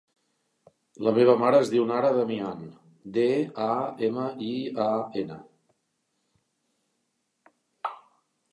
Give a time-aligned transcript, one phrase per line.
[1.07, 2.63] La meva mare es diu Nara Damian:
[3.17, 3.25] de,
[3.67, 3.69] a,
[4.07, 4.49] ema, i,
[4.87, 4.89] a,
[5.23, 5.39] ena.